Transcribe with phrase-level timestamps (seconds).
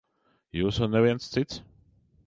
[0.59, 1.63] Jūs un neviens cits.